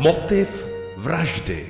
Motiv 0.00 0.66
vraždy. 0.96 1.66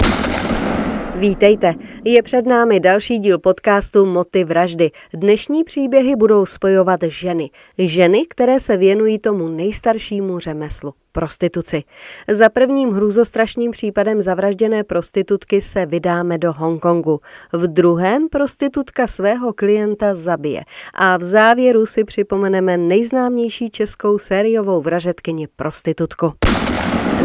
Vítejte, 1.15 1.75
je 2.05 2.23
před 2.23 2.47
námi 2.47 2.81
další 2.81 3.19
díl 3.19 3.39
podcastu 3.39 4.07
Moty 4.07 4.45
vraždy. 4.45 4.91
Dnešní 5.15 5.65
příběhy 5.65 6.17
budou 6.17 6.47
spojovat 6.47 7.01
ženy. 7.03 7.51
Ženy, 7.79 8.27
které 8.29 8.61
se 8.61 8.77
věnují 8.77 9.19
tomu 9.19 9.49
nejstaršímu 9.49 10.39
řemeslu 10.39 10.95
prostituci. 11.13 11.83
Za 12.29 12.49
prvním 12.49 12.91
hrůzostrašným 12.91 13.71
případem 13.71 14.23
zavražděné 14.23 14.85
prostitutky 14.85 15.61
se 15.61 15.87
vydáme 15.87 16.39
do 16.39 16.53
Hongkongu. 16.53 17.21
V 17.53 17.67
druhém 17.67 18.29
prostitutka 18.29 19.07
svého 19.07 19.53
klienta 19.53 20.15
zabije. 20.15 20.65
A 20.95 21.17
v 21.17 21.23
závěru 21.23 21.87
si 21.87 22.05
připomeneme 22.05 22.77
nejznámější 22.77 23.71
českou 23.71 24.19
sériovou 24.19 24.81
vražetkyni 24.83 25.49
prostitutku. 25.57 26.33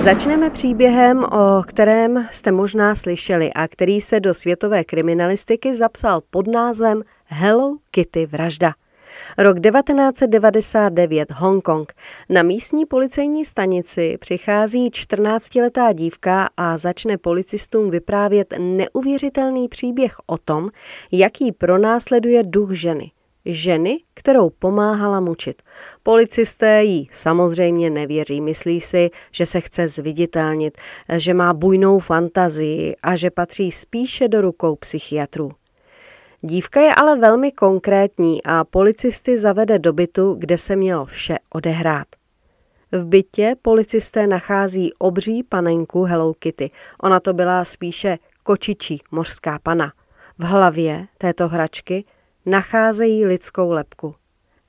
Začneme 0.03 0.49
příběhem, 0.49 1.23
o 1.23 1.63
kterém 1.67 2.27
jste 2.31 2.51
možná 2.51 2.95
slyšeli 2.95 3.53
a 3.53 3.67
který 3.67 4.01
se 4.01 4.19
do 4.19 4.33
světové 4.33 4.83
kriminalistiky 4.83 5.73
zapsal 5.73 6.21
pod 6.29 6.47
názvem 6.47 7.03
Hello 7.25 7.77
Kitty 7.91 8.25
vražda. 8.25 8.73
Rok 9.37 9.59
1999, 9.59 11.31
Hongkong. 11.31 11.93
Na 12.29 12.43
místní 12.43 12.85
policejní 12.85 13.45
stanici 13.45 14.17
přichází 14.19 14.89
14-letá 14.89 15.93
dívka 15.93 16.49
a 16.57 16.77
začne 16.77 17.17
policistům 17.17 17.91
vyprávět 17.91 18.53
neuvěřitelný 18.59 19.67
příběh 19.67 20.15
o 20.25 20.37
tom, 20.37 20.69
jaký 21.11 21.51
pronásleduje 21.51 22.43
duch 22.43 22.71
ženy 22.71 23.11
ženy, 23.45 23.99
kterou 24.13 24.49
pomáhala 24.49 25.19
mučit. 25.19 25.61
Policisté 26.03 26.83
jí 26.83 27.09
samozřejmě 27.11 27.89
nevěří, 27.89 28.41
myslí 28.41 28.81
si, 28.81 29.09
že 29.31 29.45
se 29.45 29.61
chce 29.61 29.87
zviditelnit, 29.87 30.77
že 31.17 31.33
má 31.33 31.53
bujnou 31.53 31.99
fantazii 31.99 32.95
a 33.03 33.15
že 33.15 33.29
patří 33.29 33.71
spíše 33.71 34.27
do 34.27 34.41
rukou 34.41 34.75
psychiatrů. 34.75 35.51
Dívka 36.41 36.81
je 36.81 36.95
ale 36.95 37.15
velmi 37.15 37.51
konkrétní 37.51 38.43
a 38.43 38.63
policisty 38.63 39.37
zavede 39.37 39.79
do 39.79 39.93
bytu, 39.93 40.35
kde 40.39 40.57
se 40.57 40.75
mělo 40.75 41.05
vše 41.05 41.37
odehrát. 41.53 42.07
V 42.91 43.05
bytě 43.05 43.55
policisté 43.61 44.27
nachází 44.27 44.93
obří 44.93 45.43
panenku 45.43 46.03
Hello 46.03 46.33
Kitty. 46.33 46.71
Ona 47.03 47.19
to 47.19 47.33
byla 47.33 47.65
spíše 47.65 48.17
kočičí 48.43 49.01
mořská 49.11 49.59
pana. 49.63 49.93
V 50.39 50.43
hlavě 50.43 51.07
této 51.17 51.47
hračky 51.47 52.05
nacházejí 52.45 53.25
lidskou 53.25 53.71
lepku. 53.71 54.15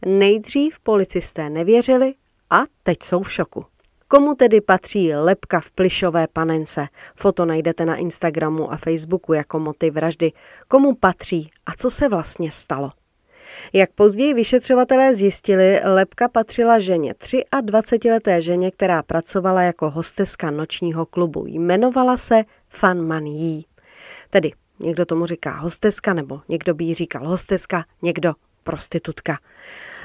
Nejdřív 0.07 0.81
policisté 0.81 1.51
nevěřili 1.51 2.15
a 2.51 2.63
teď 2.83 3.03
jsou 3.03 3.23
v 3.23 3.33
šoku. 3.33 3.65
Komu 4.09 4.35
tedy 4.35 4.61
patří 4.61 5.15
lepka 5.15 5.61
v 5.61 5.71
plišové 5.71 6.27
panence? 6.33 6.89
Foto 7.17 7.45
najdete 7.45 7.85
na 7.85 7.97
Instagramu 7.97 8.73
a 8.73 8.77
Facebooku 8.77 9.33
jako 9.33 9.59
motiv 9.59 9.95
vraždy. 9.95 10.33
Komu 10.69 10.95
patří 10.95 11.51
a 11.67 11.73
co 11.73 11.91
se 11.91 12.09
vlastně 12.09 12.51
stalo? 12.51 12.91
Jak 13.73 13.93
později 13.93 14.35
vyšetřovatelé 14.35 15.15
zjistili, 15.15 15.81
lepka 15.85 16.29
patřila 16.29 16.79
ženě, 16.79 17.15
23-leté 17.15 18.39
ženě, 18.39 18.71
která 18.71 19.03
pracovala 19.03 19.63
jako 19.63 19.91
hosteska 19.91 20.51
nočního 20.51 21.07
klubu. 21.07 21.45
Jmenovala 21.47 22.17
se 22.17 22.45
Fan 22.69 23.07
Man 23.07 23.23
Yi. 23.23 23.65
Tedy 24.31 24.53
Někdo 24.81 25.05
tomu 25.05 25.27
říká 25.27 25.59
hosteska, 25.59 26.15
nebo 26.15 26.41
někdo 26.49 26.75
by 26.75 26.85
jí 26.85 26.95
říkal 26.95 27.29
hosteska, 27.29 27.85
někdo 28.03 28.33
prostitutka. 28.65 29.39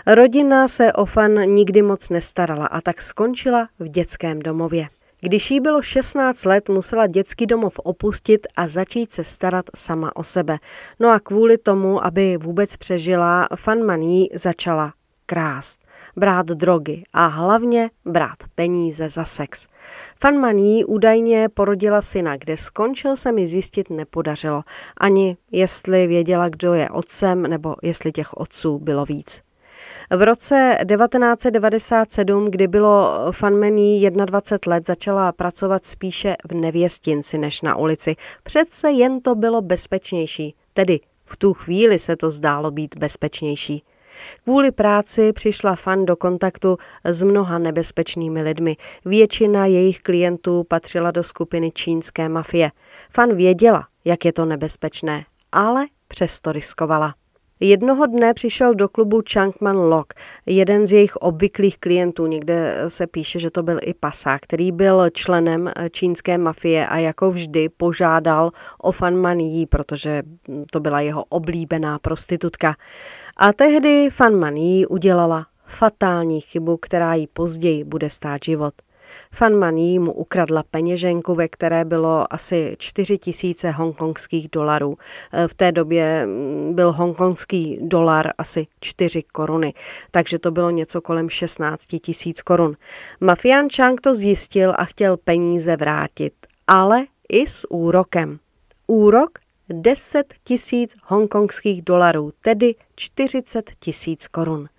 Rodina 0.07 0.67
se 0.67 0.93
o 0.93 1.05
fan 1.05 1.31
nikdy 1.31 1.81
moc 1.81 2.09
nestarala 2.09 2.67
a 2.67 2.81
tak 2.81 3.01
skončila 3.01 3.67
v 3.79 3.87
dětském 3.87 4.39
domově. 4.39 4.87
Když 5.21 5.51
jí 5.51 5.59
bylo 5.59 5.81
16 5.81 6.45
let, 6.45 6.69
musela 6.69 7.07
dětský 7.07 7.45
domov 7.45 7.79
opustit 7.79 8.47
a 8.57 8.67
začít 8.67 9.13
se 9.13 9.23
starat 9.23 9.65
sama 9.75 10.15
o 10.15 10.23
sebe. 10.23 10.57
No 10.99 11.09
a 11.09 11.19
kvůli 11.19 11.57
tomu, 11.57 12.05
aby 12.05 12.37
vůbec 12.37 12.77
přežila, 12.77 13.47
Fan 13.55 13.83
Maní 13.85 14.29
začala 14.33 14.93
krást 15.25 15.90
brát 16.17 16.45
drogy 16.45 17.03
a 17.13 17.27
hlavně 17.27 17.89
brát 18.05 18.37
peníze 18.55 19.09
za 19.09 19.25
sex. 19.25 19.67
Fanmaní 20.19 20.85
údajně 20.85 21.49
porodila 21.49 22.01
syna, 22.01 22.37
kde 22.37 22.57
skončil 22.57 23.15
se 23.15 23.31
mi 23.31 23.47
zjistit 23.47 23.89
nepodařilo, 23.89 24.63
ani 24.97 25.37
jestli 25.51 26.07
věděla, 26.07 26.49
kdo 26.49 26.73
je 26.73 26.89
otcem, 26.89 27.41
nebo 27.41 27.75
jestli 27.83 28.11
těch 28.11 28.33
otců 28.33 28.79
bylo 28.79 29.05
víc. 29.05 29.41
V 30.09 30.21
roce 30.21 30.77
1997, 30.97 32.45
kdy 32.45 32.67
bylo 32.67 33.25
Fanmení 33.31 34.09
21 34.09 34.75
let, 34.75 34.87
začala 34.87 35.31
pracovat 35.31 35.85
spíše 35.85 36.35
v 36.49 36.55
nevěstinci 36.55 37.37
než 37.37 37.61
na 37.61 37.75
ulici. 37.75 38.15
Přece 38.43 38.91
jen 38.91 39.21
to 39.21 39.35
bylo 39.35 39.61
bezpečnější, 39.61 40.55
tedy 40.73 40.99
v 41.25 41.37
tu 41.37 41.53
chvíli 41.53 41.99
se 41.99 42.15
to 42.15 42.31
zdálo 42.31 42.71
být 42.71 42.95
bezpečnější. 42.99 43.83
Kvůli 44.43 44.71
práci 44.71 45.33
přišla 45.33 45.75
Fan 45.75 46.05
do 46.05 46.15
kontaktu 46.15 46.77
s 47.03 47.23
mnoha 47.23 47.59
nebezpečnými 47.59 48.41
lidmi. 48.41 48.77
Většina 49.05 49.65
jejich 49.65 49.99
klientů 49.99 50.63
patřila 50.67 51.11
do 51.11 51.23
skupiny 51.23 51.71
čínské 51.71 52.29
mafie. 52.29 52.71
Fan 53.13 53.35
věděla, 53.35 53.87
jak 54.05 54.25
je 54.25 54.33
to 54.33 54.45
nebezpečné, 54.45 55.25
ale 55.51 55.85
přesto 56.07 56.51
riskovala. 56.51 57.13
Jednoho 57.63 58.05
dne 58.05 58.33
přišel 58.33 58.75
do 58.75 58.89
klubu 58.89 59.21
Changman 59.33 59.77
Lok, 59.77 60.13
jeden 60.45 60.87
z 60.87 60.91
jejich 60.91 61.15
obvyklých 61.15 61.77
klientů, 61.77 62.27
někde 62.27 62.83
se 62.87 63.07
píše, 63.07 63.39
že 63.39 63.51
to 63.51 63.63
byl 63.63 63.79
i 63.81 63.93
pasák, 63.93 64.41
který 64.41 64.71
byl 64.71 65.09
členem 65.09 65.71
čínské 65.91 66.37
mafie 66.37 66.87
a 66.87 66.97
jako 66.97 67.31
vždy 67.31 67.69
požádal 67.69 68.51
o 68.77 68.91
Fan 68.91 69.15
Man 69.15 69.37
protože 69.69 70.23
to 70.71 70.79
byla 70.79 71.01
jeho 71.01 71.23
oblíbená 71.29 71.99
prostitutka. 71.99 72.75
A 73.43 73.53
tehdy 73.53 74.09
Fan 74.09 74.35
Man 74.35 74.55
Yi 74.55 74.85
udělala 74.85 75.45
fatální 75.65 76.41
chybu, 76.41 76.77
která 76.77 77.13
jí 77.13 77.27
později 77.27 77.83
bude 77.83 78.09
stát 78.09 78.43
život. 78.43 78.73
Fan 79.31 79.55
Man 79.55 79.77
Yi 79.77 79.99
mu 79.99 80.13
ukradla 80.13 80.63
peněženku, 80.71 81.35
ve 81.35 81.47
které 81.47 81.85
bylo 81.85 82.33
asi 82.33 82.75
4 82.79 83.17
tisíce 83.17 83.71
hongkongských 83.71 84.49
dolarů. 84.51 84.97
E, 85.33 85.47
v 85.47 85.53
té 85.53 85.71
době 85.71 86.25
mm, 86.25 86.75
byl 86.75 86.91
hongkongský 86.91 87.79
dolar 87.81 88.31
asi 88.37 88.67
4 88.79 89.23
koruny, 89.23 89.73
takže 90.11 90.39
to 90.39 90.51
bylo 90.51 90.69
něco 90.69 91.01
kolem 91.01 91.29
16 91.29 91.85
tisíc 92.01 92.41
korun. 92.41 92.75
Mafián 93.21 93.67
Chang 93.75 94.01
to 94.01 94.13
zjistil 94.13 94.73
a 94.77 94.85
chtěl 94.85 95.17
peníze 95.17 95.75
vrátit, 95.75 96.33
ale 96.67 97.05
i 97.29 97.47
s 97.47 97.71
úrokem. 97.71 98.39
Úrok 98.87 99.40
10 99.71 100.33
tisíc 100.43 100.95
hongkongských 101.03 101.81
dolarů, 101.81 102.31
tedy 102.41 102.75
40 102.95 103.71
tisíc 103.79 104.27
korun. 104.27 104.69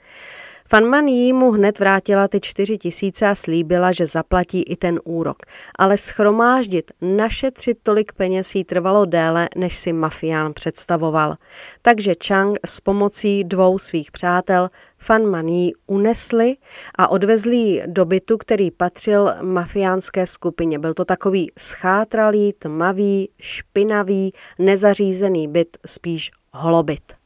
Fanman 0.72 1.06
jí 1.06 1.32
mu 1.32 1.50
hned 1.50 1.78
vrátila 1.78 2.28
ty 2.28 2.40
čtyři 2.40 2.78
tisíce 2.78 3.26
a 3.26 3.34
slíbila, 3.34 3.92
že 3.92 4.06
zaplatí 4.06 4.62
i 4.62 4.76
ten 4.76 5.00
úrok. 5.04 5.36
Ale 5.78 5.96
schromáždit, 5.96 6.90
našetřit 7.00 7.78
tolik 7.82 8.12
peněz 8.12 8.54
jí 8.54 8.64
trvalo 8.64 9.04
déle, 9.04 9.48
než 9.56 9.76
si 9.76 9.92
mafián 9.92 10.52
představoval. 10.52 11.34
Takže 11.82 12.14
Chang 12.26 12.58
s 12.66 12.80
pomocí 12.80 13.44
dvou 13.44 13.78
svých 13.78 14.10
přátel 14.10 14.70
Fan 14.98 15.48
jí 15.48 15.72
unesli 15.86 16.56
a 16.98 17.08
odvezli 17.08 17.56
ji 17.56 17.82
do 17.86 18.04
bytu, 18.04 18.38
který 18.38 18.70
patřil 18.70 19.34
mafiánské 19.42 20.26
skupině. 20.26 20.78
Byl 20.78 20.94
to 20.94 21.04
takový 21.04 21.50
schátralý, 21.58 22.52
tmavý, 22.58 23.28
špinavý, 23.40 24.32
nezařízený 24.58 25.48
byt, 25.48 25.76
spíš 25.86 26.30
holobyt. 26.52 27.21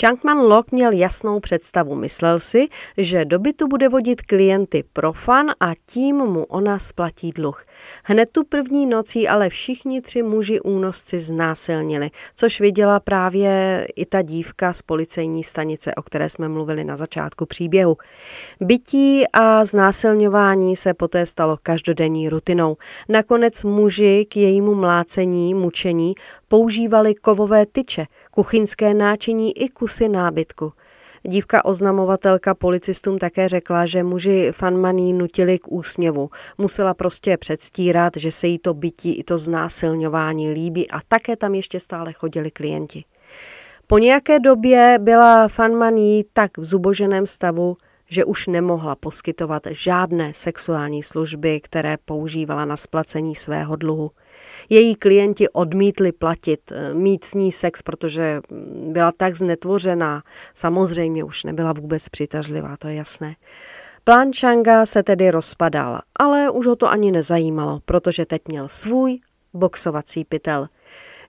Chunkman 0.00 0.38
Lok 0.38 0.72
měl 0.72 0.92
jasnou 0.92 1.40
představu. 1.40 1.94
Myslel 1.94 2.38
si, 2.38 2.68
že 2.96 3.24
do 3.24 3.38
bytu 3.38 3.68
bude 3.68 3.88
vodit 3.88 4.22
klienty 4.22 4.84
pro 4.92 5.12
fan 5.12 5.50
a 5.60 5.72
tím 5.86 6.16
mu 6.16 6.44
ona 6.44 6.78
splatí 6.78 7.30
dluh. 7.30 7.64
Hned 8.04 8.30
tu 8.32 8.44
první 8.44 8.86
nocí 8.86 9.28
ale 9.28 9.48
všichni 9.48 10.00
tři 10.00 10.22
muži 10.22 10.60
únosci 10.60 11.18
znásilnili, 11.18 12.10
což 12.36 12.60
viděla 12.60 13.00
právě 13.00 13.86
i 13.96 14.06
ta 14.06 14.22
dívka 14.22 14.72
z 14.72 14.82
policejní 14.82 15.44
stanice, 15.44 15.94
o 15.94 16.02
které 16.02 16.28
jsme 16.28 16.48
mluvili 16.48 16.84
na 16.84 16.96
začátku 16.96 17.46
příběhu. 17.46 17.96
Bytí 18.60 19.24
a 19.32 19.64
znásilňování 19.64 20.76
se 20.76 20.94
poté 20.94 21.26
stalo 21.26 21.56
každodenní 21.62 22.28
rutinou. 22.28 22.76
Nakonec 23.08 23.64
muži 23.64 24.26
k 24.28 24.36
jejímu 24.36 24.74
mlácení, 24.74 25.54
mučení 25.54 26.14
používali 26.48 27.14
kovové 27.14 27.66
tyče, 27.66 28.06
kuchyňské 28.30 28.94
náčiní 28.94 29.58
i 29.58 29.68
kusy 29.68 30.08
nábytku. 30.08 30.72
Dívka 31.22 31.64
oznamovatelka 31.64 32.54
policistům 32.54 33.18
také 33.18 33.48
řekla, 33.48 33.86
že 33.86 34.02
muži 34.02 34.52
fanmaní 34.52 35.12
nutili 35.12 35.58
k 35.58 35.72
úsměvu. 35.72 36.30
Musela 36.58 36.94
prostě 36.94 37.36
předstírat, 37.36 38.16
že 38.16 38.32
se 38.32 38.46
jí 38.46 38.58
to 38.58 38.74
bytí 38.74 39.14
i 39.14 39.24
to 39.24 39.38
znásilňování 39.38 40.52
líbí 40.52 40.90
a 40.90 40.98
také 41.08 41.36
tam 41.36 41.54
ještě 41.54 41.80
stále 41.80 42.12
chodili 42.12 42.50
klienti. 42.50 43.04
Po 43.86 43.98
nějaké 43.98 44.38
době 44.38 44.98
byla 45.00 45.48
fanmaní 45.48 46.24
tak 46.32 46.58
v 46.58 46.64
zuboženém 46.64 47.26
stavu, 47.26 47.76
že 48.10 48.24
už 48.24 48.46
nemohla 48.46 48.94
poskytovat 48.94 49.62
žádné 49.70 50.34
sexuální 50.34 51.02
služby, 51.02 51.60
které 51.60 51.96
používala 52.04 52.64
na 52.64 52.76
splacení 52.76 53.34
svého 53.34 53.76
dluhu. 53.76 54.10
Její 54.68 54.94
klienti 54.94 55.48
odmítli 55.48 56.12
platit, 56.12 56.72
eh, 56.72 56.94
mít 56.94 57.24
s 57.24 57.34
ní 57.34 57.52
sex, 57.52 57.82
protože 57.82 58.40
byla 58.92 59.12
tak 59.12 59.36
znetvořená. 59.36 60.22
Samozřejmě 60.54 61.24
už 61.24 61.44
nebyla 61.44 61.72
vůbec 61.72 62.08
přitažlivá, 62.08 62.76
to 62.76 62.88
je 62.88 62.94
jasné. 62.94 63.36
Plán 64.04 64.30
Changa 64.40 64.86
se 64.86 65.02
tedy 65.02 65.30
rozpadal, 65.30 66.00
ale 66.20 66.50
už 66.50 66.66
ho 66.66 66.76
to 66.76 66.88
ani 66.88 67.12
nezajímalo, 67.12 67.80
protože 67.84 68.26
teď 68.26 68.42
měl 68.48 68.68
svůj 68.68 69.20
boxovací 69.54 70.24
pytel. 70.24 70.68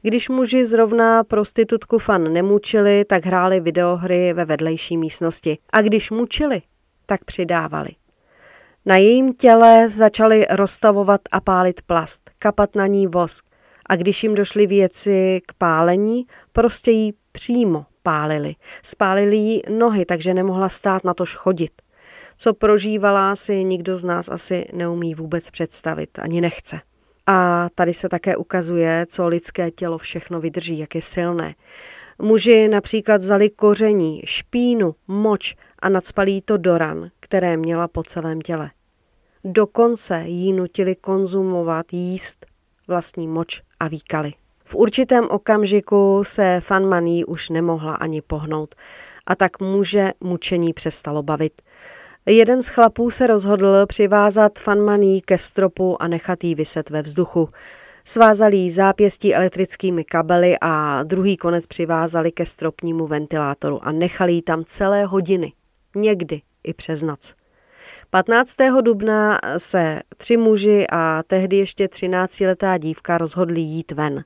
Když 0.01 0.29
muži 0.29 0.65
zrovna 0.65 1.23
prostitutku 1.23 1.99
fan 1.99 2.33
nemučili, 2.33 3.05
tak 3.05 3.25
hráli 3.25 3.59
videohry 3.59 4.33
ve 4.33 4.45
vedlejší 4.45 4.97
místnosti. 4.97 5.57
A 5.73 5.81
když 5.81 6.11
mučili, 6.11 6.61
tak 7.05 7.23
přidávali. 7.23 7.89
Na 8.85 8.97
jejím 8.97 9.33
těle 9.33 9.89
začali 9.89 10.45
rozstavovat 10.49 11.21
a 11.31 11.41
pálit 11.41 11.81
plast, 11.81 12.29
kapat 12.39 12.75
na 12.75 12.87
ní 12.87 13.07
vosk. 13.07 13.45
A 13.85 13.95
když 13.95 14.23
jim 14.23 14.35
došly 14.35 14.67
věci 14.67 15.41
k 15.45 15.53
pálení, 15.53 16.25
prostě 16.51 16.91
ji 16.91 17.13
přímo 17.31 17.85
pálili. 18.03 18.55
Spálili 18.83 19.35
jí 19.35 19.61
nohy, 19.69 20.05
takže 20.05 20.33
nemohla 20.33 20.69
stát 20.69 21.03
na 21.03 21.13
tož 21.13 21.35
chodit. 21.35 21.71
Co 22.37 22.53
prožívala, 22.53 23.35
si 23.35 23.63
nikdo 23.63 23.95
z 23.95 24.03
nás 24.03 24.29
asi 24.29 24.65
neumí 24.73 25.15
vůbec 25.15 25.49
představit, 25.49 26.19
ani 26.19 26.41
nechce. 26.41 26.79
A 27.31 27.69
tady 27.75 27.93
se 27.93 28.09
také 28.09 28.37
ukazuje, 28.37 29.05
co 29.09 29.27
lidské 29.27 29.71
tělo 29.71 29.97
všechno 29.97 30.39
vydrží, 30.39 30.79
jak 30.79 30.95
je 30.95 31.01
silné. 31.01 31.55
Muži 32.21 32.67
například 32.67 33.21
vzali 33.21 33.49
koření, 33.49 34.21
špínu, 34.25 34.95
moč 35.07 35.55
a 35.79 35.89
nadspalí 35.89 36.41
to 36.41 36.57
do 36.57 36.77
ran, 36.77 37.09
které 37.19 37.57
měla 37.57 37.87
po 37.87 38.03
celém 38.03 38.41
těle. 38.41 38.71
Dokonce 39.43 40.23
jí 40.25 40.53
nutili 40.53 40.95
konzumovat, 40.95 41.93
jíst 41.93 42.45
vlastní 42.87 43.27
moč 43.27 43.61
a 43.79 43.87
výkaly. 43.87 44.33
V 44.63 44.75
určitém 44.75 45.27
okamžiku 45.29 46.23
se 46.23 46.61
Fanmaní 46.63 47.25
už 47.25 47.49
nemohla 47.49 47.95
ani 47.95 48.21
pohnout 48.21 48.75
a 49.25 49.35
tak 49.35 49.61
muže 49.61 50.11
mučení 50.19 50.73
přestalo 50.73 51.23
bavit. 51.23 51.61
Jeden 52.25 52.61
z 52.61 52.67
chlapů 52.67 53.09
se 53.09 53.27
rozhodl 53.27 53.85
přivázat 53.85 54.59
fanmaní 54.59 55.21
ke 55.21 55.37
stropu 55.37 56.01
a 56.01 56.07
nechat 56.07 56.43
jí 56.43 56.55
vyset 56.55 56.89
ve 56.89 57.01
vzduchu. 57.01 57.49
Svázali 58.05 58.57
jí 58.57 58.71
zápěstí 58.71 59.35
elektrickými 59.35 60.03
kabely 60.03 60.55
a 60.61 61.03
druhý 61.03 61.37
konec 61.37 61.67
přivázali 61.67 62.31
ke 62.31 62.45
stropnímu 62.45 63.07
ventilátoru 63.07 63.79
a 63.83 63.91
nechali 63.91 64.33
ji 64.33 64.41
tam 64.41 64.63
celé 64.65 65.05
hodiny, 65.05 65.53
někdy 65.95 66.41
i 66.63 66.73
přes 66.73 67.01
noc. 67.01 67.35
15. 68.09 68.55
dubna 68.81 69.39
se 69.57 70.01
tři 70.17 70.37
muži 70.37 70.87
a 70.91 71.23
tehdy 71.27 71.57
ještě 71.57 71.85
13-letá 71.85 72.79
dívka 72.79 73.17
rozhodli 73.17 73.61
jít 73.61 73.91
ven. 73.91 74.23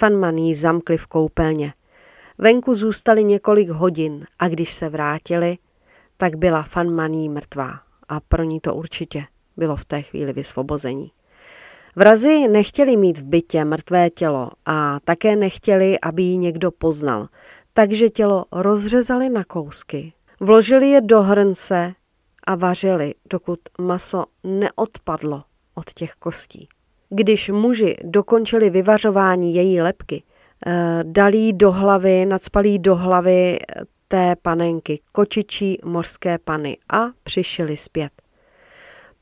Fanman 0.00 0.36
jí 0.36 0.54
zamkli 0.54 0.98
v 0.98 1.06
koupelně. 1.06 1.72
Venku 2.38 2.74
zůstali 2.74 3.24
několik 3.24 3.68
hodin 3.68 4.26
a 4.38 4.48
když 4.48 4.72
se 4.72 4.88
vrátili, 4.88 5.58
tak 6.16 6.36
byla 6.36 6.62
Fanmaní 6.62 7.28
mrtvá 7.28 7.80
a 8.08 8.20
pro 8.20 8.42
ní 8.42 8.60
to 8.60 8.74
určitě 8.74 9.24
bylo 9.56 9.76
v 9.76 9.84
té 9.84 10.02
chvíli 10.02 10.32
vysvobození. 10.32 11.10
Vrazi 11.96 12.48
nechtěli 12.48 12.96
mít 12.96 13.18
v 13.18 13.24
bytě 13.24 13.64
mrtvé 13.64 14.10
tělo 14.10 14.50
a 14.66 15.00
také 15.04 15.36
nechtěli, 15.36 16.00
aby 16.00 16.22
ji 16.22 16.36
někdo 16.36 16.70
poznal, 16.70 17.28
takže 17.74 18.10
tělo 18.10 18.44
rozřezali 18.52 19.28
na 19.28 19.44
kousky, 19.44 20.12
vložili 20.40 20.90
je 20.90 21.00
do 21.00 21.22
hrnce 21.22 21.94
a 22.46 22.54
vařili, 22.54 23.14
dokud 23.30 23.58
maso 23.80 24.24
neodpadlo 24.44 25.42
od 25.74 25.92
těch 25.92 26.12
kostí. 26.12 26.68
Když 27.10 27.48
muži 27.48 27.96
dokončili 28.04 28.70
vyvařování 28.70 29.54
její 29.54 29.80
lepky, 29.80 30.22
eh, 30.66 31.00
dali 31.02 31.52
do 31.52 31.72
hlavy, 31.72 32.26
nadspalí 32.26 32.78
do 32.78 32.96
hlavy 32.96 33.58
té 34.08 34.36
panenky, 34.42 35.00
kočičí 35.12 35.78
mořské 35.84 36.38
pany 36.38 36.78
a 36.88 37.06
přišili 37.22 37.76
zpět. 37.76 38.12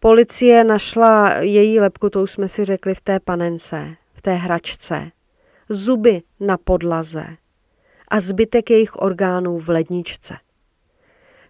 Policie 0.00 0.64
našla 0.64 1.40
její 1.40 1.80
lepku, 1.80 2.10
to 2.10 2.22
už 2.22 2.30
jsme 2.30 2.48
si 2.48 2.64
řekli, 2.64 2.94
v 2.94 3.00
té 3.00 3.20
panence, 3.20 3.96
v 4.12 4.22
té 4.22 4.34
hračce, 4.34 5.10
zuby 5.68 6.22
na 6.40 6.56
podlaze 6.56 7.26
a 8.08 8.20
zbytek 8.20 8.70
jejich 8.70 8.96
orgánů 8.96 9.58
v 9.58 9.68
ledničce. 9.68 10.34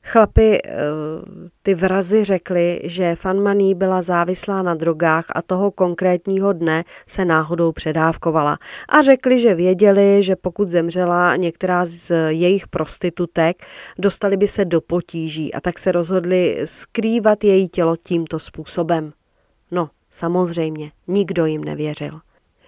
Chlapi, 0.07 0.59
eh, 0.65 0.71
ty 1.63 1.75
vrazy 1.75 2.25
řekli, 2.25 2.81
že 2.85 3.17
Fanmaní 3.17 3.75
byla 3.75 4.03
závislá 4.03 4.63
na 4.63 4.75
drogách 4.75 5.25
a 5.35 5.43
toho 5.43 5.71
konkrétního 5.71 6.53
dne 6.53 6.85
se 7.07 7.25
náhodou 7.25 7.73
předávkovala. 7.73 8.59
A 8.89 9.03
řekli, 9.03 9.39
že 9.39 9.55
věděli, 9.55 10.23
že 10.23 10.37
pokud 10.37 10.69
zemřela 10.69 11.37
některá 11.37 11.85
z 11.85 12.11
jejich 12.29 12.69
prostitutek, 12.69 13.67
dostali 13.99 14.37
by 14.37 14.49
se 14.49 14.65
do 14.65 14.81
potíží 14.81 15.55
a 15.55 15.61
tak 15.61 15.79
se 15.79 15.93
rozhodli 15.93 16.61
skrývat 16.65 17.45
její 17.45 17.69
tělo 17.69 17.97
tímto 17.97 18.39
způsobem. 18.39 19.13
No, 19.71 19.91
samozřejmě, 20.11 20.93
nikdo 21.09 21.47
jim 21.47 21.65
nevěřil. 21.65 22.21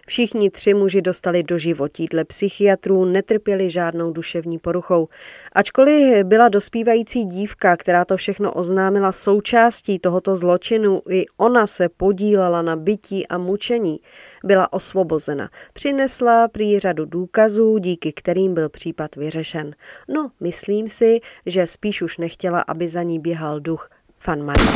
Všichni 0.07 0.51
tři 0.51 0.75
muži 0.75 1.03
dostali 1.03 1.43
do 1.43 1.59
životí. 1.59 2.07
Dle 2.07 2.25
psychiatrů 2.25 3.05
netrpěli 3.05 3.71
žádnou 3.71 4.13
duševní 4.13 4.59
poruchou. 4.59 5.09
Ačkoliv 5.53 6.25
byla 6.25 6.49
dospívající 6.49 7.25
dívka, 7.25 7.77
která 7.77 8.05
to 8.05 8.17
všechno 8.17 8.53
oznámila 8.53 9.13
součástí 9.13 9.99
tohoto 9.99 10.37
zločinu, 10.37 11.03
i 11.11 11.25
ona 11.37 11.67
se 11.67 11.89
podílela 11.89 12.63
na 12.63 12.77
bytí 12.77 13.27
a 13.27 13.39
mučení, 13.39 14.01
byla 14.45 14.73
osvobozena. 14.73 15.51
Přinesla 15.73 16.49
prý 16.49 16.79
řadu 16.79 17.05
důkazů, 17.05 17.79
díky 17.79 18.13
kterým 18.13 18.55
byl 18.55 18.69
případ 18.69 19.17
vyřešen. 19.17 19.75
No, 20.09 20.31
myslím 20.41 20.89
si, 20.89 21.21
že 21.47 21.67
spíš 21.67 22.03
už 22.03 22.19
nechtěla, 22.19 22.61
aby 22.61 22.89
za 22.89 23.03
ní 23.03 23.19
běhal 23.19 23.61
duch 23.61 23.91
Fanmani. 24.19 24.67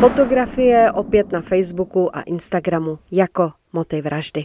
Fotografie 0.00 0.92
opět 0.92 1.32
na 1.32 1.40
Facebooku 1.40 2.16
a 2.16 2.20
Instagramu 2.20 2.98
jako 3.12 3.52
motiv 3.76 4.04
vraždy. 4.04 4.44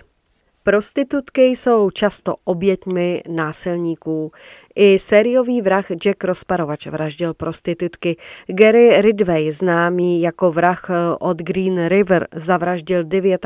Prostitutky 0.64 1.42
jsou 1.42 1.90
často 1.90 2.36
oběťmi 2.44 3.24
násilníků. 3.30 4.32
I 4.76 5.00
sériový 5.00 5.62
vrah 5.62 5.86
Jack 5.92 6.24
Rozparovač 6.24 6.88
vraždil 6.88 7.34
prostitutky. 7.34 8.16
Gary 8.48 9.02
Ridway, 9.02 9.52
známý 9.52 10.22
jako 10.22 10.52
vrah 10.52 10.90
eh, 10.90 10.94
od 11.20 11.38
Green 11.42 11.88
River, 11.88 12.28
zavraždil 12.36 13.04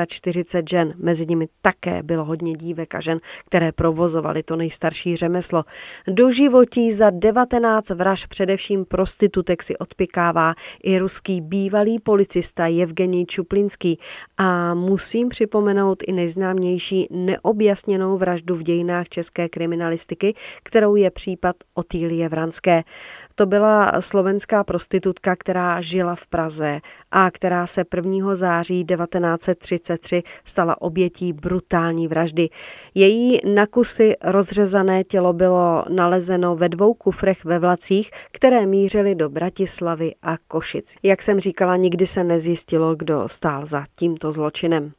49 0.07 0.69
žen. 0.69 0.93
Mezi 0.97 1.25
nimi 1.29 1.47
také 1.61 2.03
bylo 2.03 2.25
hodně 2.25 2.53
dívek 2.53 2.95
a 2.95 2.99
žen, 2.99 3.19
které 3.45 3.71
provozovaly 3.71 4.43
to 4.43 4.55
nejstarší 4.55 5.15
řemeslo. 5.15 5.63
Do 6.07 6.31
životí 6.31 6.91
za 6.91 7.09
19 7.09 7.89
vraž 7.89 8.25
především 8.25 8.85
prostitutek 8.85 9.63
si 9.63 9.77
odpikává 9.77 10.53
i 10.83 10.97
ruský 10.97 11.41
bývalý 11.41 11.99
policista 11.99 12.67
Evgenij 12.81 13.25
Čuplinský. 13.25 13.99
A 14.37 14.73
musím 14.73 15.29
připomenout 15.29 16.03
i 16.07 16.11
nejznámější 16.11 17.07
neobjasněnou 17.11 18.17
vraždu 18.17 18.55
v 18.55 18.63
dějinách 18.63 19.09
české 19.09 19.49
kriminalistiky, 19.49 20.33
kterou 20.63 20.95
je 20.95 21.11
případ 21.15 21.55
Otýlie 21.73 22.29
Vranské. 22.29 22.83
To 23.35 23.45
byla 23.45 24.01
slovenská 24.01 24.63
prostitutka, 24.63 25.35
která 25.35 25.81
žila 25.81 26.15
v 26.15 26.27
Praze 26.27 26.79
a 27.11 27.31
která 27.31 27.67
se 27.67 27.83
1. 27.95 28.35
září 28.35 28.85
1933 28.85 30.23
stala 30.45 30.81
obětí 30.81 31.33
brutální 31.33 32.07
vraždy. 32.07 32.49
Její 32.95 33.39
na 33.53 33.67
kusy 33.67 34.15
rozřezané 34.23 35.03
tělo 35.03 35.33
bylo 35.33 35.85
nalezeno 35.89 36.55
ve 36.55 36.69
dvou 36.69 36.93
kufrech 36.93 37.45
ve 37.45 37.59
vlacích, 37.59 38.11
které 38.31 38.65
mířily 38.65 39.15
do 39.15 39.29
Bratislavy 39.29 40.15
a 40.21 40.37
Košic. 40.47 40.95
Jak 41.03 41.21
jsem 41.21 41.39
říkala, 41.39 41.75
nikdy 41.75 42.07
se 42.07 42.23
nezjistilo, 42.23 42.95
kdo 42.95 43.27
stál 43.27 43.65
za 43.65 43.83
tímto 43.97 44.31
zločinem. 44.31 44.91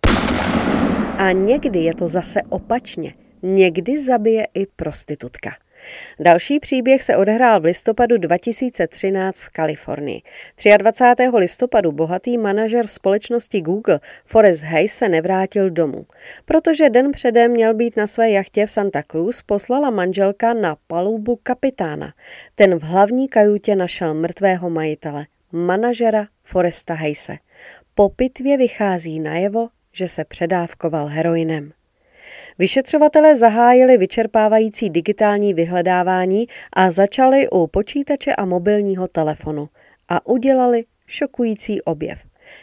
A 1.18 1.32
někdy 1.32 1.78
je 1.78 1.94
to 1.94 2.06
zase 2.06 2.40
opačně. 2.48 3.14
Někdy 3.42 4.04
zabije 4.04 4.46
i 4.54 4.66
prostitutka. 4.66 5.50
Další 6.20 6.60
příběh 6.60 7.02
se 7.02 7.16
odehrál 7.16 7.60
v 7.60 7.64
listopadu 7.64 8.18
2013 8.18 9.42
v 9.42 9.48
Kalifornii. 9.48 10.22
23. 10.78 11.28
listopadu 11.36 11.92
bohatý 11.92 12.38
manažer 12.38 12.86
společnosti 12.86 13.60
Google 13.60 14.00
Forrest 14.24 14.62
Hayes 14.62 14.92
se 14.92 15.08
nevrátil 15.08 15.70
domů. 15.70 16.06
Protože 16.44 16.90
den 16.90 17.12
předem 17.12 17.50
měl 17.50 17.74
být 17.74 17.96
na 17.96 18.06
své 18.06 18.30
jachtě 18.30 18.66
v 18.66 18.70
Santa 18.70 19.02
Cruz, 19.02 19.42
poslala 19.42 19.90
manželka 19.90 20.54
na 20.54 20.76
palubu 20.86 21.40
kapitána. 21.42 22.14
Ten 22.54 22.78
v 22.78 22.82
hlavní 22.82 23.28
kajutě 23.28 23.76
našel 23.76 24.14
mrtvého 24.14 24.70
majitele, 24.70 25.26
manažera 25.52 26.26
Foresta 26.44 26.94
Hayse. 26.94 27.36
Po 27.94 28.08
pitvě 28.08 28.56
vychází 28.56 29.20
najevo, 29.20 29.68
že 29.92 30.08
se 30.08 30.24
předávkoval 30.24 31.06
heroinem. 31.06 31.72
Vyšetřovatelé 32.58 33.36
zahájili 33.36 33.98
vyčerpávající 33.98 34.90
digitální 34.90 35.54
vyhledávání 35.54 36.46
a 36.72 36.90
začali 36.90 37.48
u 37.50 37.66
počítače 37.66 38.34
a 38.34 38.44
mobilního 38.44 39.08
telefonu. 39.08 39.68
a 40.08 40.26
udělali 40.26 40.84
šokující 41.06 41.82
objev. 41.82 42.18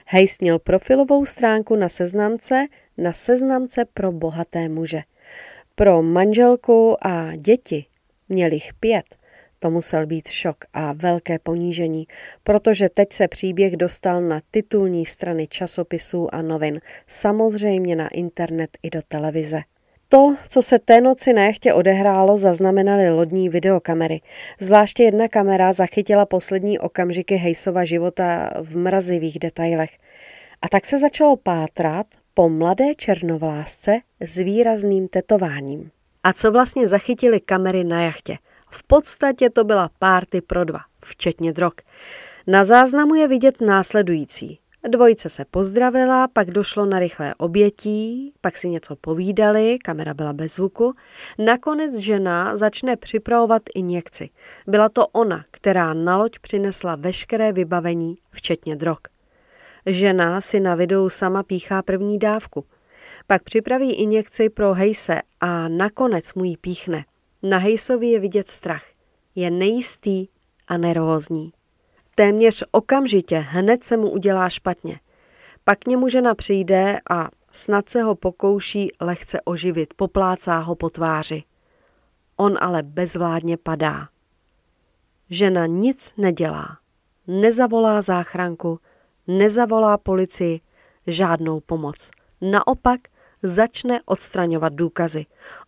Hayes 0.08 0.39
měl 0.39 0.60
profilovou 0.60 1.25
stránku 1.25 1.75
na 1.75 1.89
seznamce, 1.89 2.65
na 2.98 3.13
seznamce 3.13 3.86
pro 3.93 4.12
bohaté 4.12 4.70
muže. 4.70 5.01
Pro 5.75 6.03
manželku 6.03 6.98
a 7.01 7.36
děti 7.36 7.86
měl 8.29 8.53
jich 8.53 8.74
pět. 8.79 9.05
To 9.63 9.72
musel 9.72 10.05
být 10.05 10.27
šok 10.27 10.58
a 10.74 10.93
velké 10.93 11.39
ponížení, 11.39 12.08
protože 12.43 12.89
teď 12.89 13.13
se 13.13 13.27
příběh 13.27 13.77
dostal 13.77 14.22
na 14.22 14.41
titulní 14.51 15.05
strany 15.05 15.48
časopisů 15.48 16.36
a 16.36 16.41
novin, 16.41 16.82
samozřejmě 17.08 17.96
na 17.96 18.08
internet 18.08 18.70
i 18.84 18.89
do 18.89 19.00
televize. 19.08 19.62
To, 20.10 20.36
co 20.48 20.62
se 20.62 20.79
té 20.79 21.01
noci 21.01 21.34
nechtě 21.34 21.74
odehrálo, 21.74 22.38
zaznamenaly 22.38 23.10
lodní 23.10 23.50
videokamery. 23.50 24.22
Zvláště 24.60 25.03
jedna 25.03 25.27
kamera 25.27 25.72
zachytila 25.72 26.25
poslední 26.25 26.79
okamžiky 26.79 27.36
Hejsova 27.36 27.86
života 27.86 28.50
v 28.62 28.77
mrazivých 28.77 29.39
detailech. 29.39 29.98
A 30.62 30.70
tak 30.70 30.86
se 30.86 30.98
začalo 30.98 31.36
pátrat 31.36 32.08
po 32.34 32.50
mladé 32.50 32.96
černovlásce 32.96 34.00
s 34.20 34.38
výrazným 34.38 35.08
tetováním. 35.08 35.91
A 36.24 36.34
co 36.34 36.51
vlastně 36.51 36.88
zachytili 36.88 37.39
kamery 37.39 37.84
na 37.84 38.03
jachtě? 38.03 38.38
V 38.74 38.84
podstatě 38.84 39.50
to 39.50 39.63
byla 39.63 39.89
párty 40.00 40.42
pro 40.42 40.63
dva, 40.63 40.80
včetně 41.06 41.53
drog. 41.53 41.74
Na 42.48 42.63
záznamu 42.63 43.15
je 43.15 43.27
vidět 43.27 43.62
následující. 43.62 44.60
Dvojice 44.89 45.30
se 45.30 45.46
pozdravila, 45.51 46.27
pak 46.27 46.51
došlo 46.51 46.86
na 46.86 47.00
rychlé 47.00 47.36
obětí, 47.38 48.34
pak 48.42 48.58
si 48.58 48.70
něco 48.70 48.96
povídali, 48.96 49.77
kamera 49.84 50.13
byla 50.13 50.34
bez 50.34 50.56
zvuku. 50.56 50.94
Nakonec 51.38 51.96
žena 51.96 52.56
začne 52.56 52.98
připravovat 52.98 53.62
injekci. 53.75 54.30
Byla 54.68 54.89
to 54.89 55.08
ona, 55.08 55.46
která 55.51 55.94
na 55.94 56.18
loď 56.18 56.39
přinesla 56.39 56.96
veškeré 56.96 57.53
vybavení, 57.53 58.18
včetně 58.32 58.75
drog. 58.75 59.00
Žena 59.86 60.42
si 60.42 60.60
na 60.60 60.75
videu 60.75 61.10
sama 61.10 61.44
píchá 61.44 61.82
první 61.82 62.20
dávku. 62.20 62.65
Pak 63.27 63.44
připraví 63.44 63.94
injekci 63.94 64.50
pro 64.50 64.74
Hejse 64.74 65.22
a 65.42 65.68
nakonec 65.68 66.34
mu 66.34 66.44
ji 66.44 66.58
píchne. 66.58 67.06
Na 67.44 67.58
Hejsovi 67.58 68.08
je 68.08 68.20
vidět 68.20 68.50
strach. 68.50 68.86
Je 69.36 69.52
nejistý 69.52 70.28
a 70.68 70.78
nervózní. 70.78 71.54
Téměř 72.16 72.64
okamžitě 72.72 73.38
hned 73.38 73.84
se 73.84 73.98
mu 73.98 74.10
udělá 74.10 74.50
špatně. 74.50 75.00
Pak 75.64 75.80
k 75.80 75.88
němu 75.88 76.10
žena 76.10 76.36
přijde 76.36 77.00
a 77.10 77.30
snad 77.52 77.90
se 77.90 78.02
ho 78.02 78.16
pokouší 78.16 78.92
lehce 79.02 79.42
oživit, 79.42 79.94
poplácá 79.94 80.60
ho 80.60 80.76
po 80.76 80.90
tváři. 80.90 81.44
On 82.36 82.58
ale 82.62 82.84
bezvládně 82.84 83.58
padá. 83.58 84.08
Žena 85.30 85.66
nic 85.66 86.14
nedělá. 86.18 86.78
Nezavolá 87.28 88.02
záchranku, 88.02 88.80
nezavolá 89.28 89.98
policii, 89.98 90.62
žádnou 91.08 91.60
pomoc. 91.60 92.12
Naopak 92.42 93.00
začne 93.44 94.02
odstraňovat 94.06 94.74
důkazy. 94.74 95.26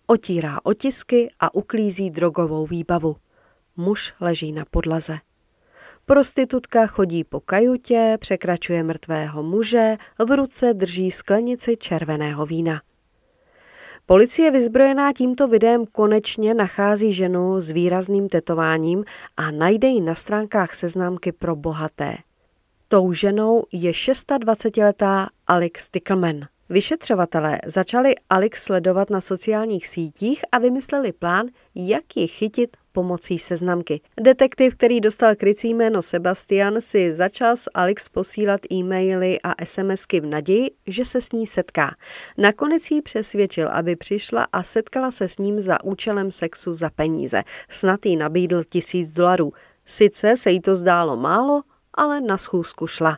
Otírá 0.08 0.60
otisky 0.64 1.30
a 1.40 1.56
uklízí 1.56 2.10
drogovou 2.10 2.66
výbavu. 2.66 3.16
Muž 3.78 4.14
leží 4.20 4.52
na 4.52 4.66
podlaze. 4.72 5.18
Prostitutka 6.06 6.88
chodí 6.88 7.24
po 7.24 7.40
kajutě, 7.40 8.18
překračuje 8.20 8.84
mrtvého 8.84 9.44
muže, 9.44 9.98
v 10.28 10.36
ruce 10.36 10.74
drží 10.74 11.12
sklenici 11.12 11.78
červeného 11.78 12.46
vína. 12.46 12.82
Policie 14.06 14.52
vyzbrojená 14.52 15.14
tímto 15.14 15.48
videem 15.48 15.86
konečně 15.86 16.54
nachází 16.54 17.14
ženu 17.14 17.62
s 17.62 17.72
výrazným 17.72 18.30
tetováním 18.30 19.06
a 19.38 19.52
najde 19.52 19.88
ji 19.88 20.02
na 20.02 20.16
stránkách 20.16 20.76
seznámky 20.76 21.32
pro 21.32 21.56
bohaté. 21.56 22.18
Tou 22.88 23.14
ženou 23.14 23.64
je 23.72 23.92
26-letá 23.92 25.28
Alex 25.48 25.90
Tickleman. 25.90 26.48
Vyšetřovatelé 26.70 27.60
začali 27.66 28.16
Alex 28.30 28.64
sledovat 28.64 29.10
na 29.10 29.22
sociálních 29.22 29.88
sítích 29.88 30.42
a 30.52 30.58
vymysleli 30.60 31.12
plán, 31.12 31.46
jak 31.76 32.04
ji 32.16 32.28
chytit 32.28 32.78
pomocí 32.92 33.40
seznamky. 33.40 34.02
Detektiv, 34.22 34.76
který 34.76 35.02
dostal 35.02 35.36
krycí 35.36 35.74
jméno 35.74 36.02
Sebastian, 36.02 36.82
si 36.82 37.12
začal 37.12 37.56
s 37.56 37.70
Alex 37.74 38.10
posílat 38.10 38.62
e-maily 38.72 39.40
a 39.44 39.66
SMSky 39.66 40.20
v 40.20 40.26
naději, 40.26 40.72
že 40.88 41.06
se 41.06 41.22
s 41.22 41.32
ní 41.32 41.48
setká. 41.48 41.96
Nakonec 42.38 42.92
jí 42.92 43.02
přesvědčil, 43.02 43.68
aby 43.68 43.96
přišla 43.96 44.48
a 44.54 44.64
setkala 44.64 45.12
se 45.12 45.28
s 45.28 45.38
ním 45.38 45.60
za 45.60 45.84
účelem 45.84 46.32
sexu 46.32 46.74
za 46.74 46.90
peníze. 46.90 47.44
Snad 47.70 48.06
jí 48.06 48.16
nabídl 48.16 48.64
tisíc 48.64 49.14
dolarů. 49.14 49.54
Sice 49.86 50.38
se 50.38 50.52
jí 50.52 50.62
to 50.62 50.76
zdálo 50.76 51.18
málo, 51.18 51.62
ale 51.94 52.22
na 52.22 52.38
schůzku 52.38 52.88
šla. 52.88 53.18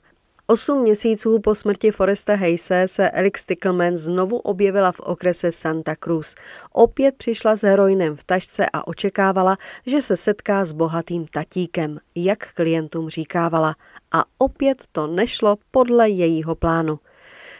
Osm 0.50 0.82
měsíců 0.82 1.40
po 1.40 1.56
smrti 1.56 1.92
Foresta 1.92 2.36
Hayse 2.36 2.88
se 2.88 3.12
Alex 3.12 3.46
Tickleman 3.46 3.98
znovu 3.98 4.38
objevila 4.38 4.92
v 4.92 5.00
okrese 5.00 5.52
Santa 5.52 5.96
Cruz. 6.04 6.36
Opět 6.72 7.16
přišla 7.16 7.56
s 7.56 7.62
heroinem 7.62 8.16
v 8.16 8.24
tašce 8.24 8.66
a 8.74 8.88
očekávala, 8.88 9.58
že 9.86 10.02
se 10.02 10.18
setká 10.18 10.66
s 10.66 10.74
bohatým 10.74 11.26
tatíkem, 11.26 12.00
jak 12.16 12.54
klientům 12.54 13.10
říkávala. 13.10 13.76
A 14.12 14.24
opět 14.38 14.84
to 14.92 15.08
nešlo 15.08 15.58
podle 15.72 16.10
jejího 16.10 16.56
plánu. 16.56 17.00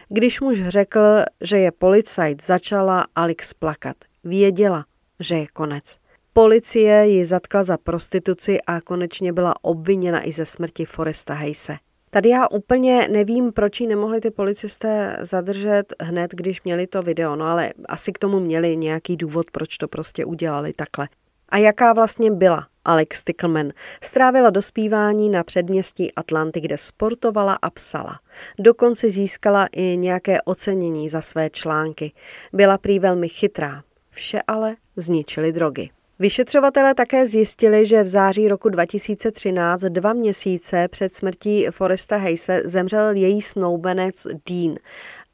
Když 0.08 0.40
muž 0.40 0.68
řekl, 0.68 1.00
že 1.40 1.58
je 1.58 1.72
policajt, 1.72 2.42
začala 2.42 3.06
Alex 3.14 3.54
plakat. 3.54 3.96
Věděla, 4.24 4.84
že 5.20 5.36
je 5.36 5.46
konec. 5.46 5.98
Policie 6.32 7.08
ji 7.08 7.24
zatkla 7.24 7.62
za 7.62 7.76
prostituci 7.76 8.60
a 8.60 8.80
konečně 8.80 9.32
byla 9.32 9.54
obviněna 9.62 10.28
i 10.28 10.32
ze 10.32 10.46
smrti 10.46 10.84
Foresta 10.84 11.34
Hayse. 11.34 11.76
Tady 12.10 12.28
já 12.28 12.48
úplně 12.48 13.08
nevím, 13.10 13.52
proč 13.52 13.80
ji 13.80 13.86
nemohli 13.86 14.20
ty 14.20 14.30
policisté 14.30 15.18
zadržet 15.20 15.94
hned, 16.00 16.30
když 16.34 16.62
měli 16.62 16.86
to 16.86 17.02
video, 17.02 17.36
no 17.36 17.44
ale 17.44 17.72
asi 17.88 18.12
k 18.12 18.18
tomu 18.18 18.40
měli 18.40 18.76
nějaký 18.76 19.16
důvod, 19.16 19.50
proč 19.50 19.78
to 19.78 19.88
prostě 19.88 20.24
udělali 20.24 20.72
takhle. 20.72 21.08
A 21.48 21.58
jaká 21.58 21.92
vlastně 21.92 22.30
byla 22.30 22.66
Alex 22.84 23.24
Tickleman? 23.24 23.72
Strávila 24.02 24.50
dospívání 24.50 25.28
na 25.28 25.44
předměstí 25.44 26.14
Atlanty, 26.14 26.60
kde 26.60 26.78
sportovala 26.78 27.58
a 27.62 27.70
psala. 27.70 28.20
Dokonce 28.58 29.10
získala 29.10 29.68
i 29.72 29.96
nějaké 29.96 30.42
ocenění 30.42 31.08
za 31.08 31.20
své 31.20 31.50
články. 31.50 32.12
Byla 32.52 32.78
prý 32.78 32.98
velmi 32.98 33.28
chytrá. 33.28 33.82
Vše 34.10 34.42
ale 34.46 34.76
zničily 34.96 35.52
drogy. 35.52 35.90
Vyšetřovatelé 36.20 36.94
také 36.94 37.26
zjistili, 37.26 37.86
že 37.86 38.02
v 38.02 38.06
září 38.06 38.48
roku 38.48 38.68
2013, 38.68 39.80
dva 39.80 40.12
měsíce 40.12 40.88
před 40.88 41.14
smrtí 41.14 41.66
Foresta 41.70 42.16
Hayse, 42.16 42.62
zemřel 42.64 43.10
její 43.10 43.42
snoubenec 43.42 44.26
Dean 44.48 44.76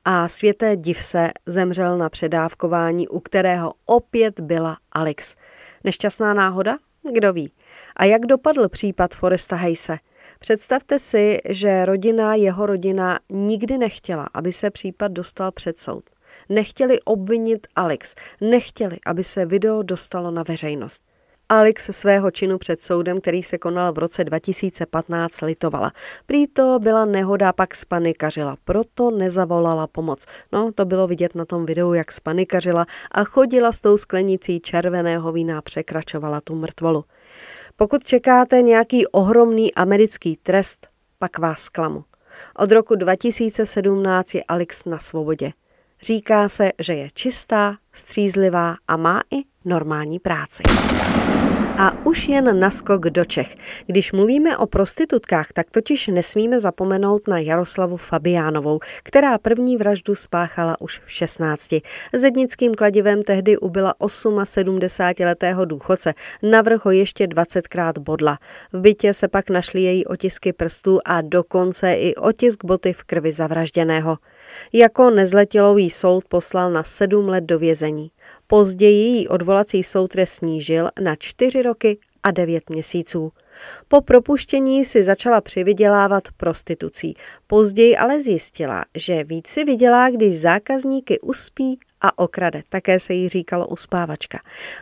a 0.04 0.28
světé 0.28 0.76
div 0.76 1.02
se 1.02 1.30
zemřel 1.46 1.98
na 1.98 2.08
předávkování, 2.08 3.08
u 3.08 3.20
kterého 3.20 3.74
opět 3.86 4.40
byla 4.40 4.76
Alex. 4.92 5.36
Nešťastná 5.84 6.34
náhoda? 6.34 6.76
Kdo 7.12 7.32
ví. 7.32 7.52
A 7.96 8.04
jak 8.04 8.26
dopadl 8.26 8.68
případ 8.68 9.14
Foresta 9.14 9.56
Hayse? 9.56 9.98
Představte 10.38 10.98
si, 10.98 11.38
že 11.48 11.84
rodina, 11.84 12.34
jeho 12.34 12.66
rodina 12.66 13.18
nikdy 13.30 13.78
nechtěla, 13.78 14.28
aby 14.34 14.52
se 14.52 14.70
případ 14.70 15.12
dostal 15.12 15.52
před 15.52 15.78
soud. 15.78 16.13
Nechtěli 16.48 17.00
obvinit 17.00 17.66
Alex, 17.76 18.14
nechtěli, 18.40 18.98
aby 19.06 19.24
se 19.24 19.46
video 19.46 19.82
dostalo 19.82 20.30
na 20.30 20.42
veřejnost. 20.42 21.02
Alex 21.48 21.90
svého 21.92 22.30
činu 22.30 22.58
před 22.58 22.82
soudem, 22.82 23.20
který 23.20 23.42
se 23.42 23.58
konal 23.58 23.92
v 23.92 23.98
roce 23.98 24.24
2015, 24.24 25.40
litovala. 25.40 25.92
Prý 26.26 26.46
to 26.46 26.78
byla 26.82 27.04
nehoda, 27.04 27.52
pak 27.52 27.74
spanikařila, 27.74 28.56
proto 28.64 29.10
nezavolala 29.10 29.86
pomoc. 29.86 30.26
No, 30.52 30.72
to 30.72 30.84
bylo 30.84 31.06
vidět 31.06 31.34
na 31.34 31.44
tom 31.44 31.66
videu, 31.66 31.92
jak 31.92 32.12
spanikařila 32.12 32.86
a 33.10 33.24
chodila 33.24 33.72
s 33.72 33.80
tou 33.80 33.96
sklenicí 33.96 34.60
červeného 34.60 35.32
vína 35.32 35.58
a 35.58 35.62
překračovala 35.62 36.40
tu 36.40 36.54
mrtvolu. 36.54 37.04
Pokud 37.76 38.04
čekáte 38.04 38.62
nějaký 38.62 39.06
ohromný 39.06 39.74
americký 39.74 40.36
trest, 40.36 40.88
pak 41.18 41.38
vás 41.38 41.68
klamu. 41.68 42.04
Od 42.56 42.72
roku 42.72 42.94
2017 42.94 44.34
je 44.34 44.44
Alex 44.48 44.84
na 44.84 44.98
svobodě. 44.98 45.52
Říká 46.04 46.48
se, 46.48 46.72
že 46.78 46.94
je 46.94 47.08
čistá, 47.14 47.76
střízlivá 47.92 48.76
a 48.88 48.96
má 48.96 49.20
i 49.30 49.44
normální 49.64 50.18
práci. 50.18 50.62
A 51.78 52.06
už 52.06 52.28
jen 52.28 52.60
naskok 52.60 53.00
do 53.10 53.24
Čech. 53.24 53.56
Když 53.86 54.12
mluvíme 54.12 54.56
o 54.56 54.66
prostitutkách, 54.66 55.52
tak 55.52 55.70
totiž 55.70 56.08
nesmíme 56.08 56.60
zapomenout 56.60 57.28
na 57.28 57.38
Jaroslavu 57.38 57.96
Fabiánovou, 57.96 58.78
která 59.02 59.38
první 59.38 59.76
vraždu 59.76 60.14
spáchala 60.14 60.80
už 60.80 61.00
v 61.06 61.12
16. 61.12 61.74
Zednickým 62.12 62.74
kladivem 62.74 63.22
tehdy 63.22 63.58
ubila 63.58 63.94
78-letého 64.00 65.64
důchodce, 65.64 66.14
navrh 66.42 66.84
ho 66.84 66.90
ještě 66.90 67.26
20krát 67.26 67.98
bodla. 67.98 68.38
V 68.72 68.80
bytě 68.80 69.12
se 69.12 69.28
pak 69.28 69.50
našly 69.50 69.82
její 69.82 70.06
otisky 70.06 70.52
prstů 70.52 70.98
a 71.04 71.20
dokonce 71.20 71.94
i 71.94 72.14
otisk 72.14 72.64
boty 72.64 72.92
v 72.92 73.04
krvi 73.04 73.32
zavražděného. 73.32 74.18
Jako 74.72 75.10
nezletilový 75.10 75.90
soud 75.90 76.24
poslal 76.28 76.70
na 76.70 76.82
sedm 76.82 77.28
let 77.28 77.44
do 77.44 77.58
vězení. 77.58 78.10
Později 78.46 79.06
jí 79.06 79.28
odvolací 79.28 79.82
soud 79.82 80.12
snížil 80.24 80.90
na 81.00 81.16
čtyři 81.16 81.62
roky 81.62 81.98
a 82.22 82.30
9 82.30 82.70
měsíců. 82.70 83.32
Po 83.88 84.00
propuštění 84.00 84.84
si 84.84 85.02
začala 85.02 85.40
přivydělávat 85.40 86.22
prostitucí. 86.36 87.14
Později 87.46 87.96
ale 87.96 88.20
zjistila, 88.20 88.84
že 88.94 89.24
víc 89.24 89.48
si 89.48 89.64
vydělá, 89.64 90.10
když 90.10 90.40
zákazníky 90.40 91.20
uspí 91.20 91.78
a 92.04 92.18
okrade. 92.18 92.62
Také 92.68 92.98
se 92.98 93.14
jí 93.14 93.28
říkalo 93.28 93.66
uspávačka. 93.66 94.38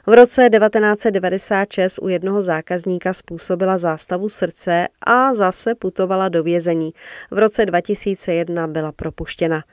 V 0.07 0.12
roce 0.14 0.50
1996 0.50 1.99
u 2.02 2.09
jednoho 2.09 2.43
zákazníka 2.43 3.12
způsobila 3.12 3.76
zástavu 3.76 4.29
srdce 4.29 4.88
a 5.07 5.35
zase 5.35 5.75
putovala 5.75 6.29
do 6.29 6.43
vězení. 6.43 6.95
V 7.31 7.38
roce 7.38 7.67
2001 7.67 8.67
byla 8.67 8.93
propuštěna 8.93 9.64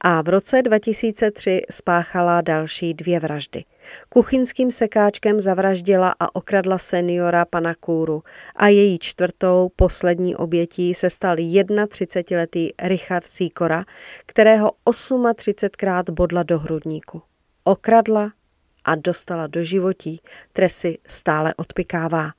a 0.00 0.22
v 0.22 0.28
roce 0.28 0.62
2003 0.62 1.62
spáchala 1.70 2.40
další 2.40 2.94
dvě 2.94 3.20
vraždy. 3.20 3.64
Kuchyňským 4.08 4.70
sekáčkem 4.70 5.40
zavraždila 5.40 6.14
a 6.20 6.34
okradla 6.34 6.78
seniora 6.78 7.44
pana 7.44 7.74
Kůru 7.74 8.22
a 8.56 8.68
její 8.68 8.98
čtvrtou, 8.98 9.70
poslední 9.76 10.36
obětí 10.36 10.94
se 10.94 11.10
stal 11.10 11.36
31-letý 11.36 12.70
Richard 12.82 13.24
Sýkora, 13.24 13.84
kterého 14.26 14.70
38krát 14.86 16.10
bodla 16.10 16.42
do 16.42 16.58
hrudníku. 16.96 17.22
Okradla 17.64 18.32
a 18.84 18.94
dostala 18.94 19.46
do 19.46 19.64
životí, 19.64 20.20
tresy 20.52 20.98
stále 21.06 21.54
odpikává. 21.54 22.30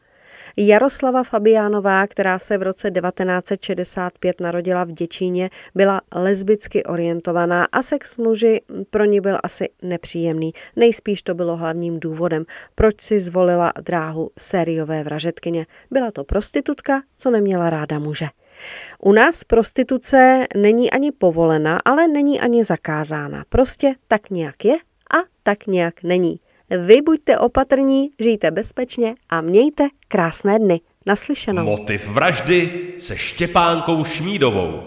Jaroslava 0.57 1.23
Fabiánová, 1.23 2.07
která 2.07 2.39
se 2.39 2.57
v 2.57 2.61
roce 2.61 2.91
1965 2.91 4.41
narodila 4.41 4.83
v 4.83 4.91
Děčíně, 4.91 5.49
byla 5.75 6.01
lesbicky 6.15 6.83
orientovaná 6.83 7.65
a 7.71 7.81
sex 7.81 8.17
muži 8.17 8.61
pro 8.89 9.05
ní 9.05 9.21
byl 9.21 9.37
asi 9.43 9.69
nepříjemný. 9.81 10.53
Nejspíš 10.75 11.21
to 11.21 11.33
bylo 11.35 11.57
hlavním 11.57 11.99
důvodem, 11.99 12.45
proč 12.75 13.01
si 13.01 13.19
zvolila 13.19 13.73
dráhu 13.81 14.31
sériové 14.37 15.03
vražetkyně. 15.03 15.65
Byla 15.91 16.11
to 16.11 16.23
prostitutka, 16.23 17.01
co 17.17 17.31
neměla 17.31 17.69
ráda 17.69 17.99
muže. 17.99 18.27
U 18.99 19.11
nás 19.11 19.43
prostituce 19.43 20.47
není 20.55 20.91
ani 20.91 21.11
povolena, 21.11 21.79
ale 21.85 22.07
není 22.07 22.39
ani 22.39 22.63
zakázána. 22.63 23.43
Prostě 23.49 23.93
tak 24.07 24.29
nějak 24.29 24.65
je 24.65 24.75
a 25.13 25.17
tak 25.43 25.67
nějak 25.67 26.03
není. 26.03 26.39
Vy 26.85 27.01
buďte 27.01 27.37
opatrní, 27.37 28.09
žijte 28.19 28.51
bezpečně 28.51 29.15
a 29.29 29.41
mějte 29.41 29.87
krásné 30.07 30.59
dny. 30.59 30.81
Naslyšenou. 31.05 31.63
Motiv 31.63 32.07
vraždy 32.07 32.93
se 32.97 33.17
Štěpánkou 33.17 34.03
Šmídovou. 34.03 34.83